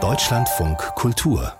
Deutschlandfunk 0.00 0.78
Kultur 0.94 1.52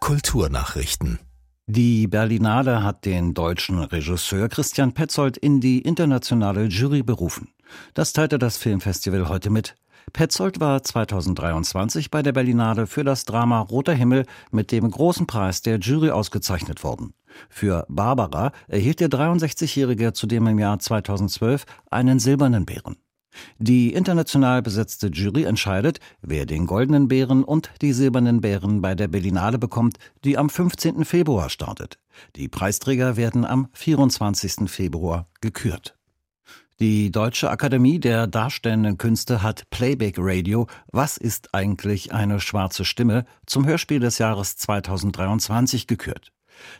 Kulturnachrichten 0.00 1.18
die 1.66 2.06
Berlinale 2.06 2.82
hat 2.82 3.04
den 3.04 3.34
deutschen 3.34 3.78
Regisseur 3.78 4.48
Christian 4.48 4.94
Petzold 4.94 5.36
in 5.36 5.60
die 5.60 5.80
internationale 5.80 6.64
Jury 6.64 7.02
berufen. 7.02 7.48
Das 7.92 8.14
teilte 8.14 8.38
das 8.38 8.56
Filmfestival 8.56 9.28
heute 9.28 9.50
mit. 9.50 9.76
Petzold 10.14 10.60
war 10.60 10.82
2023 10.82 12.10
bei 12.10 12.22
der 12.22 12.32
Berlinale 12.32 12.86
für 12.86 13.04
das 13.04 13.24
Drama 13.24 13.60
Roter 13.60 13.92
Himmel 13.92 14.24
mit 14.50 14.72
dem 14.72 14.90
großen 14.90 15.26
Preis 15.26 15.60
der 15.60 15.78
Jury 15.78 16.10
ausgezeichnet 16.10 16.82
worden. 16.84 17.12
Für 17.50 17.84
Barbara 17.88 18.52
erhielt 18.66 19.00
der 19.00 19.08
63-Jährige 19.08 20.14
zudem 20.14 20.46
im 20.46 20.58
Jahr 20.58 20.78
2012 20.78 21.66
einen 21.90 22.18
silbernen 22.18 22.64
Bären. 22.64 22.96
Die 23.58 23.92
international 23.92 24.62
besetzte 24.62 25.08
Jury 25.08 25.44
entscheidet, 25.44 26.00
wer 26.20 26.46
den 26.46 26.66
goldenen 26.66 27.08
Bären 27.08 27.44
und 27.44 27.70
die 27.80 27.92
silbernen 27.92 28.40
Bären 28.40 28.80
bei 28.82 28.94
der 28.94 29.08
Berlinale 29.08 29.58
bekommt, 29.58 29.98
die 30.24 30.38
am 30.38 30.50
15. 30.50 31.04
Februar 31.04 31.50
startet. 31.50 31.98
Die 32.36 32.48
Preisträger 32.48 33.16
werden 33.16 33.44
am 33.44 33.68
24. 33.72 34.68
Februar 34.70 35.28
gekürt. 35.40 35.96
Die 36.80 37.12
Deutsche 37.12 37.48
Akademie 37.48 38.00
der 38.00 38.26
Darstellenden 38.26 38.98
Künste 38.98 39.42
hat 39.42 39.70
Playback 39.70 40.16
Radio 40.18 40.66
Was 40.90 41.16
ist 41.16 41.54
eigentlich 41.54 42.12
eine 42.12 42.40
schwarze 42.40 42.84
Stimme 42.84 43.24
zum 43.46 43.66
Hörspiel 43.66 44.00
des 44.00 44.18
Jahres 44.18 44.56
2023 44.56 45.86
gekürt. 45.86 46.32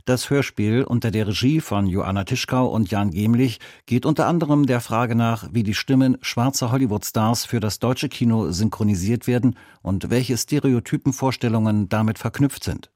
Das 0.04 0.30
Hörspiel 0.30 0.84
unter 0.84 1.10
der 1.10 1.28
Regie 1.28 1.60
von 1.60 1.86
Joanna 1.86 2.24
Tischkau 2.24 2.66
und 2.66 2.90
Jan 2.90 3.10
Gemlich 3.10 3.60
geht 3.86 4.06
unter 4.06 4.26
anderem 4.26 4.66
der 4.66 4.80
Frage 4.80 5.14
nach, 5.14 5.48
wie 5.52 5.62
die 5.62 5.74
Stimmen 5.74 6.18
schwarzer 6.22 6.72
Hollywood-Stars 6.72 7.44
für 7.44 7.60
das 7.60 7.78
deutsche 7.78 8.08
Kino 8.08 8.50
synchronisiert 8.50 9.26
werden 9.26 9.56
und 9.82 10.10
welche 10.10 10.36
Stereotypenvorstellungen 10.36 11.88
damit 11.88 12.18
verknüpft 12.18 12.64
sind. 12.64 12.90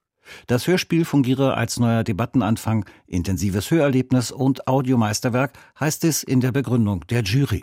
Das 0.47 0.66
Hörspiel 0.66 1.04
fungiere 1.04 1.54
als 1.54 1.78
neuer 1.78 2.04
Debattenanfang, 2.04 2.84
intensives 3.06 3.70
Hörerlebnis 3.70 4.30
und 4.30 4.66
Audiomeisterwerk, 4.66 5.52
heißt 5.78 6.04
es 6.04 6.22
in 6.22 6.41
der 6.41 6.52
Begründung 6.52 7.06
der 7.08 7.22
Jury. 7.22 7.62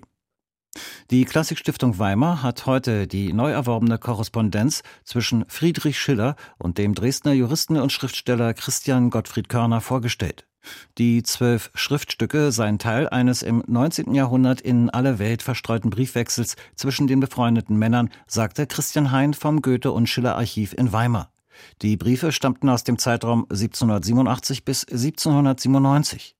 Die 1.11 1.25
Klassikstiftung 1.25 1.99
Weimar 1.99 2.41
hat 2.41 2.65
heute 2.65 3.05
die 3.05 3.33
neu 3.33 3.51
erworbene 3.51 3.99
Korrespondenz 3.99 4.81
zwischen 5.03 5.45
Friedrich 5.47 5.99
Schiller 5.99 6.35
und 6.57 6.77
dem 6.79 6.95
Dresdner 6.95 7.33
Juristen 7.33 7.77
und 7.77 7.91
Schriftsteller 7.91 8.53
Christian 8.55 9.11
Gottfried 9.11 9.47
Körner 9.47 9.79
vorgestellt. 9.79 10.47
Die 10.97 11.21
zwölf 11.23 11.69
Schriftstücke 11.75 12.51
seien 12.51 12.79
Teil 12.79 13.09
eines 13.09 13.43
im 13.43 13.63
19. 13.67 14.15
Jahrhundert 14.15 14.61
in 14.61 14.89
alle 14.89 15.19
Welt 15.19 15.43
verstreuten 15.43 15.89
Briefwechsels 15.89 16.55
zwischen 16.75 17.07
den 17.07 17.19
befreundeten 17.19 17.77
Männern, 17.77 18.09
sagte 18.27 18.65
Christian 18.65 19.11
Hein 19.11 19.33
vom 19.33 19.61
Goethe- 19.61 19.91
und 19.91 20.07
Schiller-Archiv 20.07 20.73
in 20.73 20.91
Weimar. 20.93 21.31
Die 21.81 21.97
Briefe 21.97 22.31
stammten 22.31 22.69
aus 22.69 22.83
dem 22.83 22.97
Zeitraum 22.97 23.45
1787 23.49 24.65
bis 24.65 24.83
1797. 24.85 26.35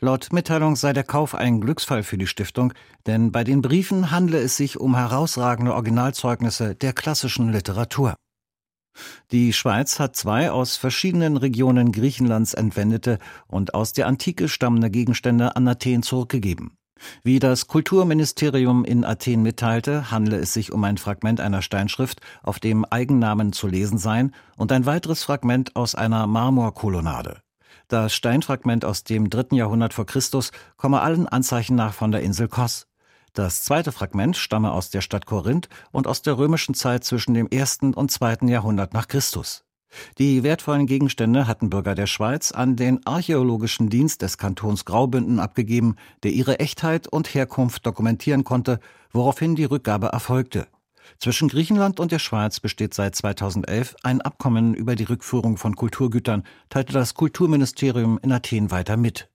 Laut 0.00 0.32
Mitteilung 0.32 0.76
sei 0.76 0.92
der 0.92 1.04
Kauf 1.04 1.34
ein 1.34 1.60
Glücksfall 1.60 2.02
für 2.02 2.18
die 2.18 2.26
Stiftung, 2.26 2.72
denn 3.06 3.32
bei 3.32 3.44
den 3.44 3.62
Briefen 3.62 4.10
handle 4.10 4.38
es 4.38 4.56
sich 4.56 4.78
um 4.78 4.96
herausragende 4.96 5.74
Originalzeugnisse 5.74 6.74
der 6.74 6.92
klassischen 6.92 7.52
Literatur. 7.52 8.14
Die 9.30 9.52
Schweiz 9.52 9.98
hat 9.98 10.16
zwei 10.16 10.50
aus 10.50 10.76
verschiedenen 10.76 11.36
Regionen 11.36 11.92
Griechenlands 11.92 12.54
entwendete 12.54 13.18
und 13.46 13.74
aus 13.74 13.92
der 13.92 14.06
Antike 14.06 14.48
stammende 14.48 14.90
Gegenstände 14.90 15.56
an 15.56 15.68
Athen 15.68 16.02
zurückgegeben. 16.02 16.76
Wie 17.22 17.38
das 17.38 17.66
Kulturministerium 17.66 18.84
in 18.84 19.04
Athen 19.04 19.42
mitteilte, 19.42 20.10
handle 20.10 20.38
es 20.38 20.54
sich 20.54 20.72
um 20.72 20.82
ein 20.84 20.96
Fragment 20.96 21.40
einer 21.40 21.60
Steinschrift, 21.60 22.20
auf 22.42 22.58
dem 22.58 22.86
Eigennamen 22.86 23.52
zu 23.52 23.66
lesen 23.66 23.98
seien, 23.98 24.34
und 24.56 24.72
ein 24.72 24.86
weiteres 24.86 25.22
Fragment 25.22 25.76
aus 25.76 25.94
einer 25.94 26.26
Marmorkolonnade. 26.26 27.42
Das 27.88 28.14
Steinfragment 28.14 28.84
aus 28.84 29.04
dem 29.04 29.30
dritten 29.30 29.54
Jahrhundert 29.54 29.94
vor 29.94 30.06
Christus 30.06 30.50
komme 30.76 31.00
allen 31.00 31.28
Anzeichen 31.28 31.76
nach 31.76 31.94
von 31.94 32.10
der 32.10 32.22
Insel 32.22 32.48
Kos. 32.48 32.86
Das 33.32 33.62
zweite 33.62 33.92
Fragment 33.92 34.36
stamme 34.36 34.72
aus 34.72 34.90
der 34.90 35.02
Stadt 35.02 35.26
Korinth 35.26 35.68
und 35.92 36.06
aus 36.06 36.22
der 36.22 36.38
römischen 36.38 36.74
Zeit 36.74 37.04
zwischen 37.04 37.34
dem 37.34 37.48
ersten 37.48 37.92
und 37.92 38.10
zweiten 38.10 38.48
Jahrhundert 38.48 38.94
nach 38.94 39.08
Christus. 39.08 39.62
Die 40.18 40.42
wertvollen 40.42 40.86
Gegenstände 40.86 41.46
hatten 41.46 41.70
Bürger 41.70 41.94
der 41.94 42.06
Schweiz 42.06 42.52
an 42.52 42.76
den 42.76 43.06
Archäologischen 43.06 43.88
Dienst 43.88 44.22
des 44.22 44.38
Kantons 44.38 44.84
Graubünden 44.84 45.38
abgegeben, 45.38 45.96
der 46.22 46.32
ihre 46.32 46.60
Echtheit 46.60 47.06
und 47.08 47.34
Herkunft 47.34 47.86
dokumentieren 47.86 48.44
konnte, 48.44 48.80
woraufhin 49.12 49.54
die 49.54 49.64
Rückgabe 49.64 50.08
erfolgte. 50.08 50.66
Zwischen 51.18 51.48
Griechenland 51.48 52.00
und 52.00 52.12
der 52.12 52.18
Schweiz 52.18 52.60
besteht 52.60 52.94
seit 52.94 53.14
2011 53.14 53.96
ein 54.02 54.20
Abkommen 54.20 54.74
über 54.74 54.96
die 54.96 55.04
Rückführung 55.04 55.56
von 55.56 55.76
Kulturgütern, 55.76 56.44
teilte 56.68 56.92
das 56.92 57.14
Kulturministerium 57.14 58.18
in 58.22 58.32
Athen 58.32 58.70
weiter 58.70 58.96
mit. 58.96 59.28